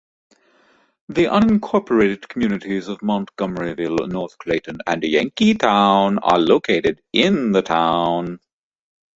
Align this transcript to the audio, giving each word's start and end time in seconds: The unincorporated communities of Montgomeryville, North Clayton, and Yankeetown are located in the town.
The 1.09 1.25
unincorporated 1.25 2.27
communities 2.27 2.87
of 2.87 2.97
Montgomeryville, 3.01 4.09
North 4.11 4.35
Clayton, 4.39 4.79
and 4.87 5.03
Yankeetown 5.03 6.17
are 6.23 6.39
located 6.39 7.03
in 7.13 7.51
the 7.51 7.61
town. 7.61 8.39